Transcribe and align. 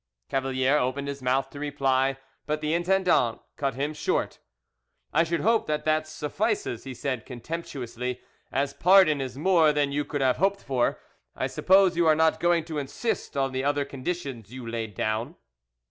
Cavalier 0.29 0.79
opened 0.79 1.07
his 1.07 1.21
mouth 1.21 1.51
to 1.51 1.59
reply, 1.59 2.17
but 2.47 2.59
the 2.59 2.73
intendant 2.73 3.39
cut 3.55 3.75
him 3.75 3.93
short. 3.93 4.39
"I 5.13 5.23
should 5.23 5.41
hope 5.41 5.67
that 5.67 5.85
that 5.85 6.07
suffices," 6.07 6.85
he 6.85 6.95
said 6.95 7.23
contemptuously: 7.23 8.19
"as 8.51 8.73
pardon 8.73 9.21
is 9.21 9.37
more 9.37 9.71
than 9.71 9.91
you 9.91 10.03
could 10.03 10.21
have 10.21 10.37
hoped 10.37 10.63
for, 10.63 10.97
I 11.35 11.45
suppose 11.45 11.95
you 11.95 12.07
are 12.07 12.15
not 12.15 12.39
going 12.39 12.65
to 12.65 12.79
insist 12.79 13.37
on 13.37 13.51
the 13.51 13.63
other 13.63 13.85
conditions 13.85 14.51
you 14.51 14.67
laid 14.67 14.95
down?" 14.95 15.35